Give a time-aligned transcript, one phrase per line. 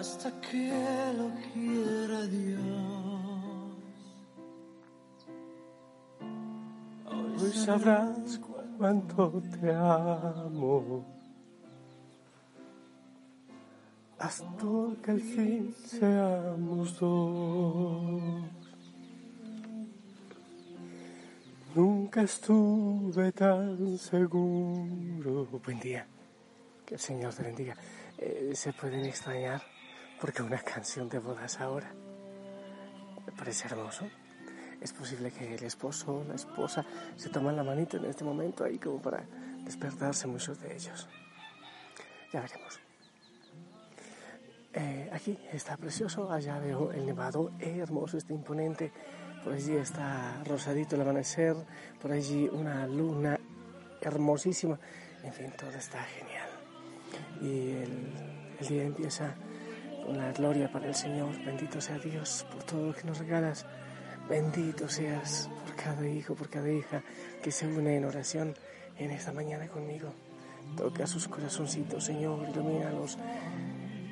[0.00, 2.60] hasta que lo quiera Dios.
[7.06, 8.40] Hoy sabrás
[8.78, 11.04] cuánto te amo.
[14.18, 14.66] Hasta
[15.02, 18.59] que al fin seamos dos.
[21.80, 25.46] Nunca estuve tan seguro.
[25.64, 26.06] Buen día.
[26.84, 27.74] Que el Señor te bendiga.
[28.18, 29.62] Eh, se pueden extrañar
[30.20, 31.90] porque una canción de bodas ahora
[33.38, 34.04] parece hermoso.
[34.78, 36.84] Es posible que el esposo o la esposa
[37.16, 39.24] se toman la manita en este momento ahí como para
[39.64, 41.08] despertarse muchos de ellos.
[42.30, 42.78] Ya veremos.
[44.74, 48.92] Eh, aquí está precioso, allá veo el nevado hermoso, este imponente
[49.44, 51.56] por allí está rosadito el amanecer,
[52.00, 53.38] por allí una luna
[54.00, 54.78] hermosísima,
[55.22, 56.48] en fin, todo está genial.
[57.40, 59.34] Y el, día empieza
[60.04, 63.64] con la gloria para el Señor, bendito sea Dios por todo lo que nos regalas,
[64.28, 67.02] bendito seas por cada hijo, por cada hija
[67.42, 68.54] que se une en oración
[68.98, 70.12] en esta mañana conmigo.
[70.76, 73.16] Toca sus corazoncitos, Señor, ilumínalos,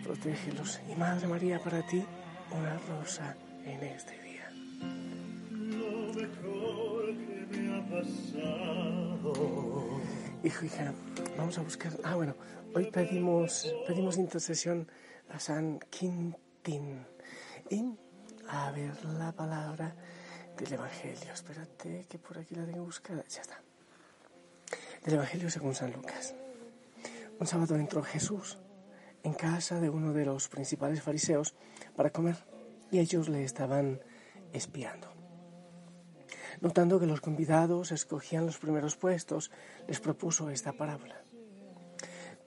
[0.02, 0.80] protégelos.
[0.90, 2.02] Y Madre María, para ti,
[2.50, 4.27] una rosa en este día.
[10.44, 10.92] Hijo, hija,
[11.36, 11.92] vamos a buscar.
[12.04, 12.34] Ah, bueno,
[12.74, 14.86] hoy pedimos, pedimos intercesión
[15.30, 17.06] a San Quintín.
[17.70, 17.84] Y
[18.48, 19.94] a ver la palabra
[20.56, 21.32] del Evangelio.
[21.32, 23.24] Espérate que por aquí la tengo buscada.
[23.28, 23.62] Ya está.
[25.04, 26.34] Del Evangelio según San Lucas.
[27.40, 28.58] Un sábado entró Jesús
[29.22, 31.54] en casa de uno de los principales fariseos
[31.96, 32.36] para comer
[32.90, 34.00] y ellos le estaban
[34.52, 35.17] espiando.
[36.60, 39.50] Notando que los convidados escogían los primeros puestos,
[39.86, 41.22] les propuso esta parábola.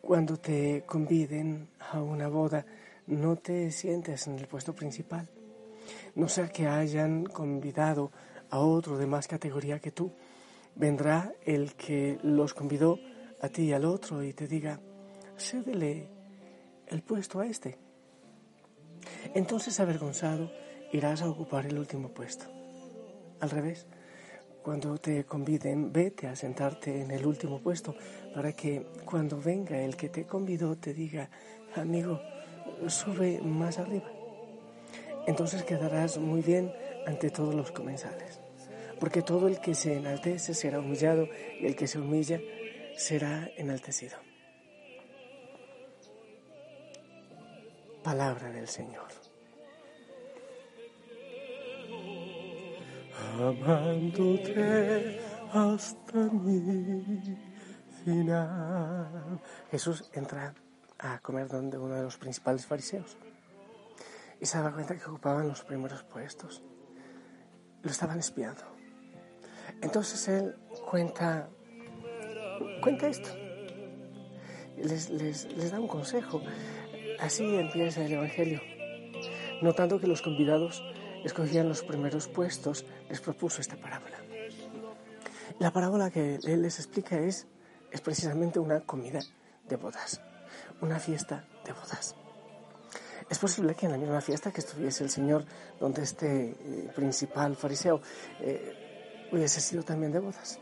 [0.02, 2.66] Cuando te conviden a una boda,
[3.08, 5.30] no te sientes en el puesto principal.
[6.16, 8.12] No sea que hayan convidado
[8.50, 10.12] a otro de más categoría que tú.
[10.76, 13.00] Vendrá el que los convidó
[13.42, 14.80] a ti y al otro y te diga,
[15.38, 16.10] cédele
[16.88, 17.78] el puesto a este.
[19.34, 20.52] Entonces, avergonzado,
[20.92, 22.46] irás a ocupar el último puesto.
[23.40, 23.88] Al revés,
[24.64, 27.96] cuando te conviden, vete a sentarte en el último puesto
[28.34, 31.30] para que cuando venga el que te convidó te diga,
[31.76, 32.22] amigo,
[32.88, 34.12] sube más arriba.
[35.28, 36.72] Entonces quedarás muy bien
[37.06, 38.40] ante todos los comensales,
[39.00, 41.28] porque todo el que se enaltece será humillado
[41.60, 42.40] y el que se humilla
[42.96, 44.18] será enaltecido.
[48.04, 49.21] Palabra del Señor.
[53.40, 55.20] Amándote
[55.54, 57.38] hasta mi
[58.04, 59.42] final.
[59.70, 60.54] Jesús entra
[61.00, 63.18] a comer donde uno de los principales fariseos
[64.40, 66.64] y se da cuenta que ocupaban los primeros puestos.
[67.84, 68.64] Lo estaban espiando.
[69.82, 70.56] Entonces él
[70.90, 71.50] cuenta,
[72.82, 73.30] cuenta esto.
[74.78, 76.42] Les, les, les da un consejo.
[77.20, 78.62] Así empieza el Evangelio,
[79.62, 80.84] notando que los convidados
[81.24, 84.18] escogían los primeros puestos, les propuso esta parábola.
[85.60, 87.48] La parábola que él les explica es,
[87.92, 89.20] es precisamente una comida
[89.68, 90.22] de bodas,
[90.82, 92.16] una fiesta de bodas.
[93.30, 95.46] Es posible que en la misma fiesta que estuviese el Señor,
[95.80, 98.02] donde este eh, principal fariseo
[98.40, 100.60] eh, hubiese sido también de bodas.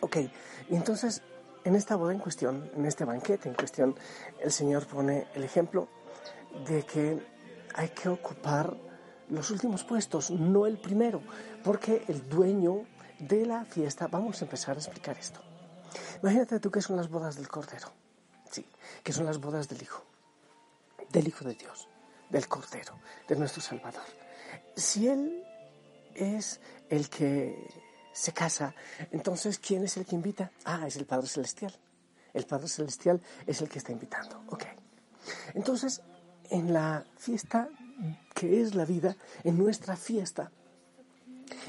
[0.00, 0.16] Ok,
[0.70, 1.22] y entonces
[1.64, 3.94] en esta boda en cuestión, en este banquete en cuestión,
[4.40, 5.88] el Señor pone el ejemplo
[6.66, 7.18] de que
[7.74, 8.74] hay que ocupar
[9.30, 11.22] los últimos puestos, no el primero,
[11.64, 12.84] porque el dueño
[13.18, 15.40] de la fiesta, vamos a empezar a explicar esto.
[16.22, 17.92] Imagínate tú que son las bodas del Cordero,
[18.50, 18.66] sí,
[19.02, 20.04] que son las bodas del Hijo,
[21.10, 21.88] del Hijo de Dios,
[22.28, 22.94] del Cordero,
[23.28, 24.04] de nuestro Salvador.
[24.76, 25.44] Si Él
[26.14, 27.68] es el que
[28.12, 28.74] se casa,
[29.10, 30.50] entonces ¿quién es el que invita?
[30.64, 31.74] Ah, es el Padre Celestial.
[32.32, 34.42] El Padre Celestial es el que está invitando.
[34.48, 34.64] Ok.
[35.54, 36.00] Entonces,
[36.48, 37.68] en la fiesta
[38.40, 40.50] que es la vida, en nuestra fiesta.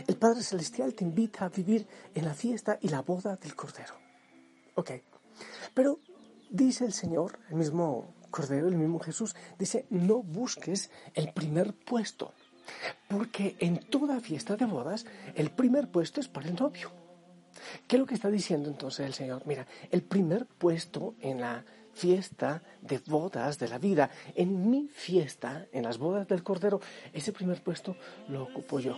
[0.07, 1.85] El Padre Celestial te invita a vivir
[2.15, 3.93] en la fiesta y la boda del Cordero.
[4.75, 4.91] Ok,
[5.73, 5.99] pero
[6.49, 12.31] dice el Señor, el mismo Cordero, el mismo Jesús, dice, no busques el primer puesto,
[13.09, 16.89] porque en toda fiesta de bodas el primer puesto es para el novio.
[17.85, 19.43] ¿Qué es lo que está diciendo entonces el Señor?
[19.45, 25.67] Mira, el primer puesto en la fiesta de bodas de la vida, en mi fiesta,
[25.71, 26.79] en las bodas del Cordero,
[27.13, 27.95] ese primer puesto
[28.27, 28.97] lo ocupo yo.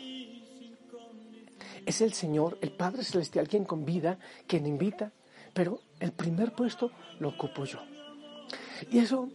[1.85, 4.17] Es el Señor, el Padre Celestial, quien convida,
[4.47, 5.11] quien invita,
[5.53, 7.79] pero el primer puesto lo ocupo yo.
[8.89, 9.29] Y eso,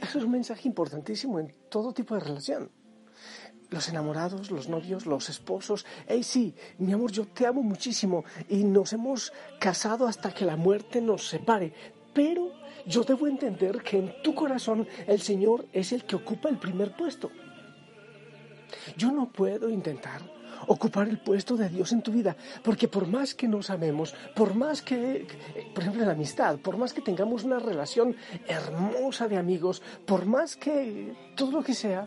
[0.00, 2.70] eso es un mensaje importantísimo en todo tipo de relación.
[3.70, 5.86] Los enamorados, los novios, los esposos.
[6.06, 10.56] Hey, sí, mi amor, yo te amo muchísimo y nos hemos casado hasta que la
[10.56, 11.72] muerte nos separe.
[12.14, 12.52] Pero
[12.86, 16.92] yo debo entender que en tu corazón el Señor es el que ocupa el primer
[16.96, 17.30] puesto.
[18.96, 20.20] Yo no puedo intentar
[20.66, 24.54] ocupar el puesto de Dios en tu vida, porque por más que nos amemos, por
[24.54, 25.26] más que,
[25.74, 30.56] por ejemplo, la amistad, por más que tengamos una relación hermosa de amigos, por más
[30.56, 32.06] que todo lo que sea,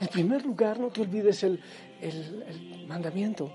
[0.00, 1.60] en primer lugar no te olvides el,
[2.00, 3.52] el mandamiento.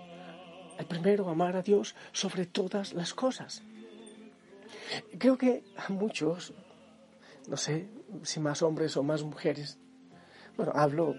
[0.78, 3.64] El primero, amar a Dios sobre todas las cosas.
[5.18, 6.54] Creo que a muchos,
[7.48, 7.90] no sé
[8.24, 9.78] si más hombres o más mujeres,
[10.58, 11.16] bueno, hablo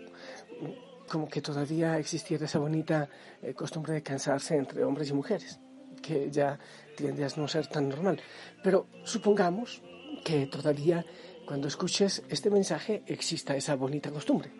[1.08, 3.08] como que todavía existiera esa bonita
[3.42, 5.58] eh, costumbre de cansarse entre hombres y mujeres,
[6.00, 6.58] que ya
[6.96, 8.20] tiende a no ser tan normal.
[8.62, 9.82] Pero supongamos
[10.24, 11.04] que todavía
[11.46, 14.52] cuando escuches este mensaje exista esa bonita costumbre.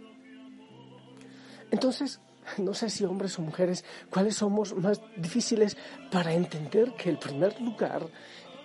[1.71, 2.21] Entonces,
[2.59, 5.77] no sé si hombres o mujeres, cuáles somos más difíciles
[6.11, 8.09] para entender que el primer lugar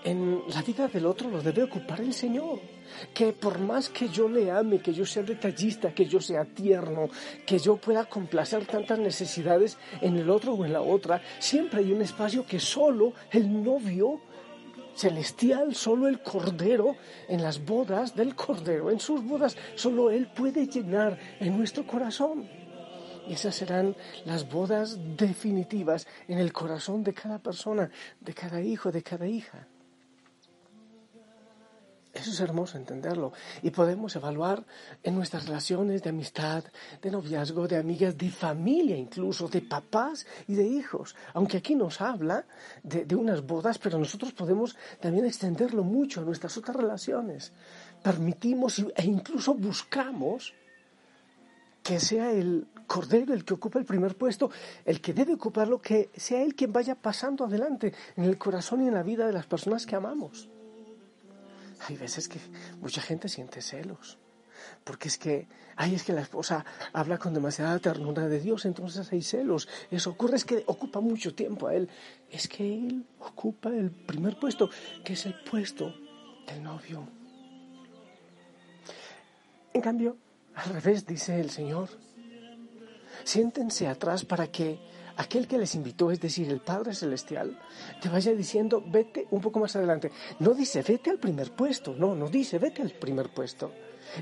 [0.05, 2.59] en la vida del otro lo debe ocupar el Señor.
[3.13, 7.09] Que por más que yo le ame, que yo sea detallista, que yo sea tierno,
[7.45, 11.91] que yo pueda complacer tantas necesidades en el otro o en la otra, siempre hay
[11.91, 14.21] un espacio que solo el novio
[14.95, 16.95] celestial, solo el Cordero,
[17.27, 22.47] en las bodas del Cordero, en sus bodas, solo Él puede llenar en nuestro corazón.
[23.27, 27.89] Y esas serán las bodas definitivas en el corazón de cada persona,
[28.21, 29.67] de cada hijo, de cada hija.
[32.15, 33.33] Eso es hermoso entenderlo.
[33.61, 34.65] Y podemos evaluar
[35.03, 36.63] en nuestras relaciones de amistad,
[37.01, 41.13] de noviazgo, de amigas, de familia incluso, de papás y de hijos.
[41.33, 42.45] Aunque aquí nos habla
[42.83, 47.51] de, unas bodas, pero nosotros podemos también extenderlo mucho a nuestras otras relaciones.
[48.01, 50.53] Permitimos e incluso buscamos
[51.83, 54.51] que sea el Cordero el que ocupa el primer puesto,
[54.85, 58.87] el que debe ocuparlo, que sea él quien vaya pasando adelante en el corazón y
[58.87, 60.49] en la vida de las personas que amamos.
[61.87, 62.39] Hay veces que
[62.81, 64.17] mucha gente siente celos.
[64.83, 69.11] Porque es que, ay, es que la esposa habla con demasiada ternura de Dios, entonces
[69.11, 69.67] hay celos.
[69.91, 71.89] Eso ocurre, es que ocupa mucho tiempo a él.
[72.29, 74.69] Es que él ocupa el primer puesto,
[75.03, 75.93] que es el puesto
[76.47, 77.07] del novio.
[79.73, 80.17] En cambio,
[80.55, 81.89] al revés, dice el Señor,
[83.23, 84.79] siéntense atrás para que
[85.17, 87.57] aquel que les invitó, es decir, el Padre Celestial,
[88.01, 90.11] te vaya diciendo, vete un poco más adelante.
[90.39, 93.71] No dice, vete al primer puesto, no, no dice, vete al primer puesto.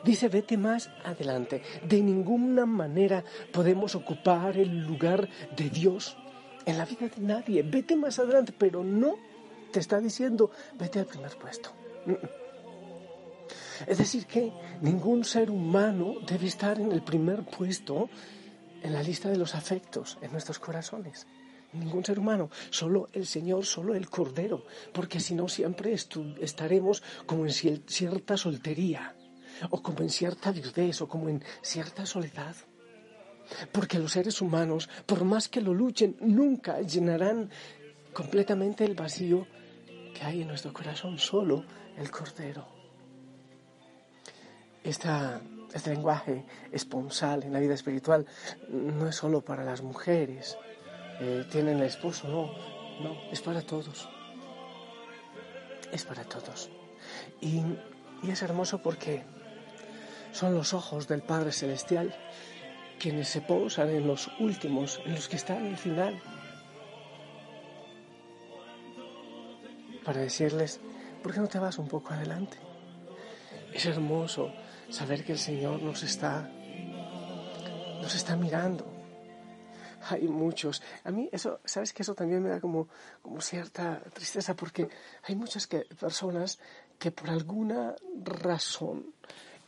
[0.04, 1.62] Dice, vete más adelante.
[1.88, 6.18] De ninguna manera podemos ocupar el lugar de Dios
[6.66, 7.64] en la vida de nadie.
[7.64, 9.18] Vete más adelante, pero no
[9.72, 11.72] te está diciendo, vete al primer puesto.
[13.88, 14.52] Es decir, que
[14.82, 18.10] ningún ser humano debe estar en el primer puesto
[18.84, 21.26] en la lista de los afectos en nuestros corazones.
[21.72, 27.48] Ningún ser humano, solo el Señor, solo el Cordero, porque si no siempre estaremos como
[27.48, 29.16] en cierta soltería,
[29.72, 32.56] o como en cierta viudez, o como en cierta soledad.
[33.72, 37.50] Porque los seres humanos, por más que lo luchen, nunca llenarán
[38.14, 39.48] completamente el vacío
[40.14, 41.66] que hay en nuestro corazón, solo
[41.98, 42.68] el Cordero.
[44.84, 45.42] Esta
[45.74, 48.26] este lenguaje esponsal en la vida espiritual
[48.70, 50.58] no es solo para las mujeres,
[51.20, 52.52] eh, tienen el esposo, no,
[53.02, 54.08] no, es para todos.
[55.92, 56.70] Es para todos.
[57.42, 57.62] Y,
[58.24, 59.24] y es hermoso porque
[60.32, 62.16] son los ojos del Padre Celestial
[63.00, 66.22] quienes se posan en los últimos, en los que están al final,
[70.06, 70.80] para decirles,
[71.22, 72.58] ¿por qué no te vas un poco adelante?
[73.74, 74.54] Es hermoso
[74.94, 76.48] saber que el Señor nos está,
[78.00, 78.86] nos está mirando.
[80.10, 80.84] Hay muchos.
[81.04, 82.88] A mí eso, sabes que eso también me da como,
[83.22, 84.88] como cierta tristeza porque
[85.24, 86.60] hay muchas personas
[87.00, 89.14] que por alguna razón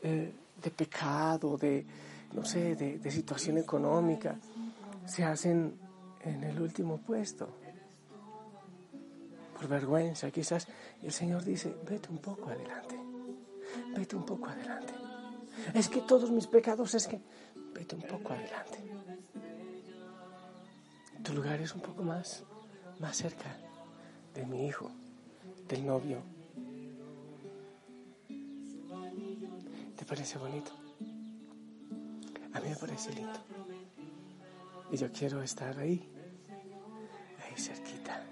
[0.03, 1.85] eh, de pecado, de,
[2.33, 4.37] no sé, de situación económica,
[5.05, 5.79] se hacen
[6.21, 7.49] en el último puesto.
[9.57, 10.67] Por vergüenza, quizás.
[11.01, 12.99] Y el Señor dice, vete un poco adelante.
[13.95, 15.04] Vete un poco adelante.
[15.73, 17.21] Es que todos mis pecados es que...
[17.73, 18.79] Vete un poco adelante.
[21.23, 22.43] Tu lugar es un poco más,
[22.99, 23.57] más cerca
[24.33, 24.91] de mi hijo,
[25.67, 26.21] del novio.
[29.97, 30.71] ¿Te parece bonito?
[32.53, 33.39] A mí me parece lindo.
[34.91, 36.07] Y yo quiero estar ahí,
[37.39, 38.23] aquí cerquita.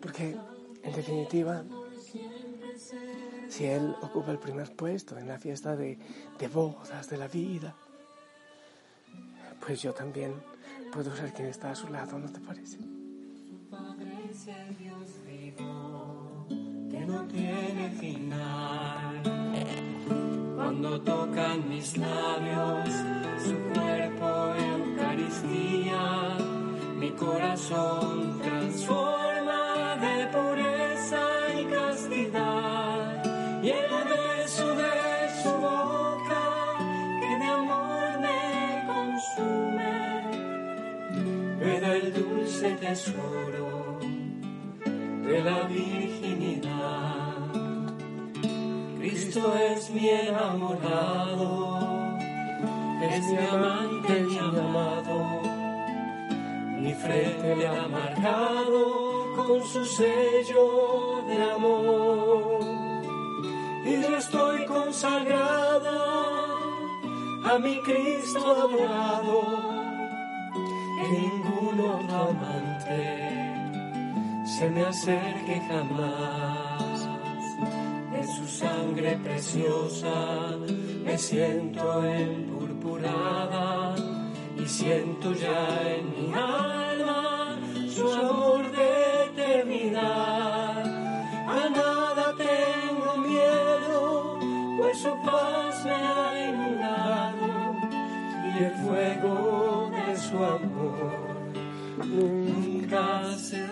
[0.00, 0.36] Porque,
[0.82, 1.64] en definitiva,
[3.54, 5.96] si Él ocupa el primer puesto en la fiesta de,
[6.40, 7.72] de bodas de la vida,
[9.64, 10.34] pues yo también
[10.92, 12.78] puedo ser quien está a su lado, ¿no te parece?
[16.90, 19.22] que no tiene final.
[20.56, 22.88] Cuando tocan mis labios
[23.38, 26.36] su cuerpo Eucaristía,
[26.98, 29.23] mi corazón transforma
[42.54, 43.98] dulce tesoro
[45.26, 47.34] de la virginidad.
[48.98, 51.78] Cristo es mi enamorado,
[53.10, 55.42] es mi amante, mi amado,
[56.78, 62.60] mi frente ha marcado con su sello de amor.
[63.84, 65.98] Y yo estoy consagrada
[67.44, 69.73] a mi Cristo adorado,
[71.08, 73.44] ningún otro amante
[74.54, 77.08] se me acerque jamás.
[78.14, 80.56] En su sangre preciosa
[81.04, 83.94] me siento empurpurada
[84.56, 87.58] y siento ya en mi alma
[87.88, 90.84] su amor de eternidad.
[91.48, 94.38] A nada tengo miedo,
[94.78, 97.74] pues su paz me ha inundado
[98.56, 99.43] y el fuego
[100.34, 101.12] su amor
[102.06, 103.64] nunca se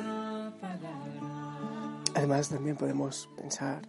[2.15, 3.83] Además, también podemos pensar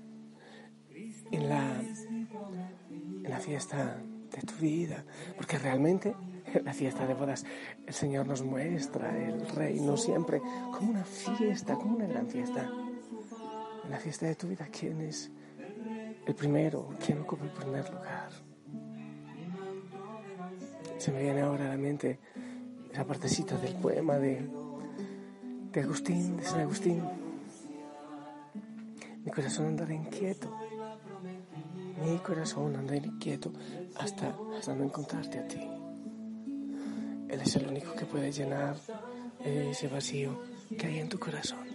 [1.32, 4.02] en la, en la fiesta
[4.32, 6.16] de tu vida, porque realmente
[6.54, 7.46] en la fiesta de bodas
[7.86, 12.72] el Señor nos muestra el reino siempre como una fiesta, como una gran fiesta.
[13.84, 15.30] En la fiesta de tu vida, ¿quién es
[16.26, 16.90] el primero?
[17.06, 18.32] ¿Quién ocupa el primer lugar?
[20.98, 22.20] Se me viene ahora a la mente
[22.94, 24.48] esa partecita del poema de,
[25.72, 27.04] de Agustín, de San Agustín
[29.24, 30.52] mi corazón andará inquieto.
[32.04, 33.54] Mi corazón andará inquieto
[33.96, 35.62] hasta, hasta no encontrarte a ti.
[37.30, 38.76] Él es el único que puede llenar
[39.40, 40.42] ese vacío
[40.78, 41.66] que hay en tu corazón.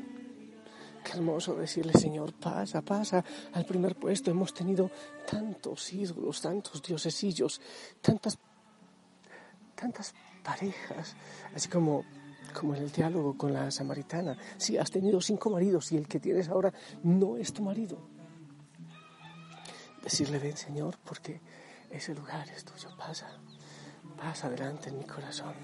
[1.02, 4.30] Qué hermoso decirle, Señor, pasa, pasa al primer puesto.
[4.30, 4.90] Hemos tenido
[5.30, 7.62] tantos ídolos, tantos diosesillos,
[8.02, 8.38] tantas,
[9.75, 10.14] tantas
[10.49, 11.14] parejas,
[11.55, 12.05] así como
[12.55, 14.38] como en el diálogo con la samaritana.
[14.57, 17.99] Si has tenido cinco maridos y el que tienes ahora no es tu marido.
[20.02, 21.43] Decirle, ven Señor, porque
[21.90, 22.88] ese lugar es tuyo.
[22.97, 23.28] Pasa,
[24.17, 25.55] pasa adelante en mi corazón.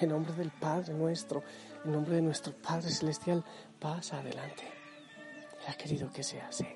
[0.00, 1.42] En nombre del Padre nuestro,
[1.84, 3.44] en nombre de nuestro Padre Celestial,
[3.78, 4.64] pasa adelante.
[5.68, 6.66] Ha querido que sea así.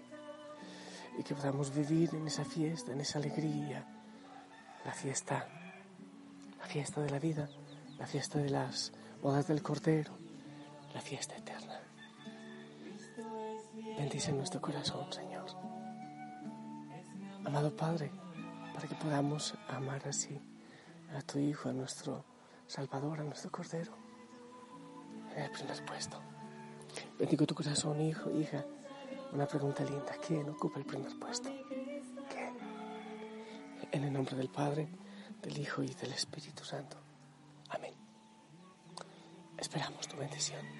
[1.18, 3.86] Y que podamos vivir en esa fiesta, en esa alegría.
[4.84, 5.48] La fiesta,
[6.68, 7.48] fiesta de la vida,
[7.98, 10.12] la fiesta de las bodas del Cordero,
[10.92, 11.80] la fiesta eterna.
[13.96, 15.46] Bendice nuestro corazón, Señor.
[17.44, 18.12] Amado Padre,
[18.74, 20.38] para que podamos amar así
[21.16, 22.22] a tu Hijo, a nuestro
[22.66, 23.92] Salvador, a nuestro Cordero,
[25.34, 26.20] en el primer puesto.
[27.18, 28.62] Bendigo tu corazón, hijo, hija.
[29.32, 30.16] Una pregunta linda.
[30.26, 31.48] ¿Quién ocupa el primer puesto?
[32.28, 32.54] ¿Quién?
[33.90, 34.88] En el nombre del Padre,
[35.42, 36.96] del Hijo y del Espíritu Santo.
[37.70, 37.94] Amén.
[39.56, 40.78] Esperamos tu bendición.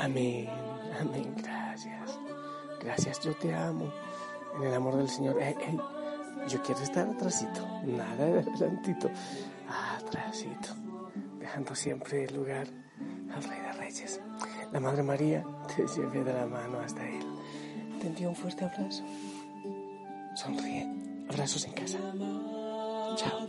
[0.00, 0.48] Amén,
[1.00, 2.18] amén, gracias.
[2.80, 3.92] Gracias, yo te amo.
[4.56, 5.36] En el amor del Señor.
[6.48, 9.10] yo quiero estar atrásito, nada de adelantito,
[9.98, 10.68] atrásito,
[11.48, 12.66] dejando siempre el lugar
[13.34, 14.20] al Rey de Reyes.
[14.70, 15.42] La Madre María
[15.74, 17.24] te lleve de la mano hasta Él.
[17.98, 19.02] Te envío un fuerte abrazo.
[20.34, 20.86] Sonríe.
[21.30, 21.98] Abrazos en casa.
[23.16, 23.46] Chao.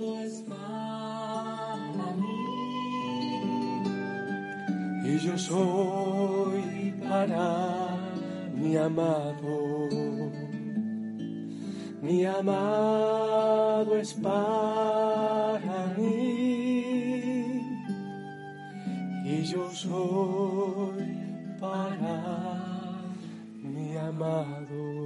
[5.04, 7.98] Y yo soy para
[8.54, 9.90] mi amado.
[12.02, 16.39] Mi amado es para mí.
[19.52, 21.08] Yo soy
[21.60, 23.14] para
[23.64, 24.99] mi amado.